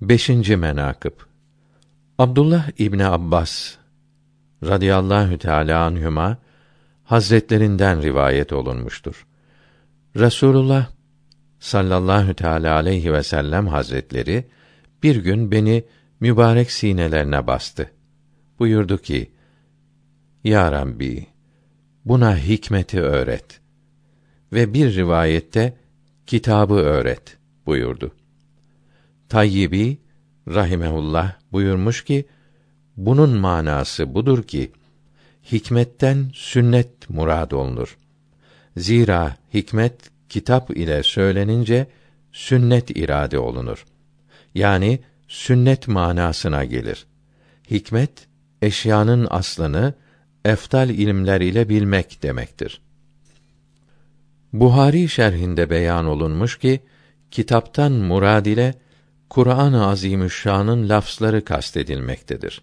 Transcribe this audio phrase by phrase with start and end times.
[0.00, 0.28] 5.
[0.48, 1.12] menakıb
[2.18, 3.74] Abdullah İbni Abbas
[4.64, 6.38] radıyallahu teâlâ anhüma
[7.04, 9.26] hazretlerinden rivayet olunmuştur.
[10.16, 10.86] Resulullah
[11.60, 14.44] sallallahu teâlâ aleyhi ve sellem hazretleri
[15.02, 15.84] bir gün beni
[16.20, 17.90] mübarek sinelerine bastı.
[18.58, 19.30] Buyurdu ki:
[20.44, 21.26] Ya Rabbi,
[22.04, 23.60] buna hikmeti öğret
[24.52, 25.76] ve bir rivayette
[26.26, 28.12] kitabı öğret buyurdu.
[29.28, 29.98] Tayyibi
[30.48, 32.26] rahimehullah buyurmuş ki
[32.96, 34.72] bunun manası budur ki
[35.52, 37.98] hikmetten sünnet murad olunur.
[38.76, 39.94] Zira hikmet
[40.28, 41.86] kitap ile söylenince
[42.32, 43.84] sünnet irade olunur.
[44.54, 47.06] Yani sünnet manasına gelir.
[47.70, 48.28] Hikmet
[48.62, 49.94] eşyanın aslını
[50.44, 52.80] eftal ilimler ile bilmek demektir.
[54.52, 56.80] Buhari şerhinde beyan olunmuş ki
[57.30, 58.74] kitaptan murad ile
[59.28, 62.62] Kur'an-ı Azimüşşan'ın lafzları kastedilmektedir.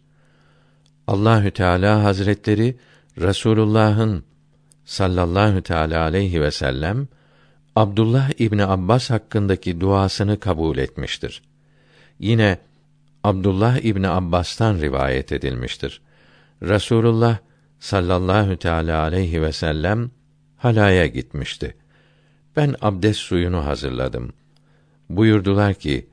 [1.07, 2.75] Allahü Teala Hazretleri
[3.17, 4.23] Resulullah'ın
[4.85, 7.07] sallallahu teala aleyhi ve sellem
[7.75, 11.41] Abdullah İbni Abbas hakkındaki duasını kabul etmiştir.
[12.19, 12.57] Yine
[13.23, 16.01] Abdullah İbni Abbas'tan rivayet edilmiştir.
[16.61, 17.37] Resulullah
[17.79, 20.11] sallallahu teala aleyhi ve sellem
[20.57, 21.75] halaya gitmişti.
[22.55, 24.33] Ben abdest suyunu hazırladım.
[25.09, 26.07] Buyurdular ki,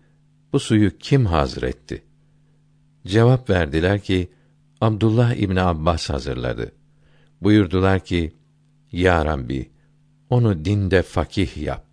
[0.52, 2.02] bu suyu kim hazretti?
[3.06, 4.30] Cevap verdiler ki,
[4.80, 6.72] Abdullah İbni Abbas hazırladı.
[7.42, 8.32] Buyurdular ki,
[8.92, 9.70] Ya Rabbi,
[10.30, 11.89] onu dinde fakih yap.